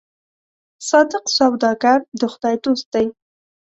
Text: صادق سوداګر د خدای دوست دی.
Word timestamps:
صادق 0.89 1.23
سوداګر 1.37 1.99
د 2.19 2.21
خدای 2.33 2.55
دوست 2.65 2.85
دی. 2.93 3.05